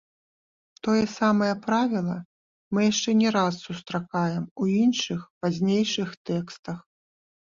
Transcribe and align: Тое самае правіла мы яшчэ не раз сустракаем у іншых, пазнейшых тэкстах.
Тое 0.85 1.01
самае 1.19 1.49
правіла 1.65 2.15
мы 2.77 2.87
яшчэ 2.91 3.09
не 3.21 3.29
раз 3.37 3.53
сустракаем 3.67 4.43
у 4.65 4.69
іншых, 4.85 5.19
пазнейшых 5.43 6.09
тэкстах. 6.31 6.79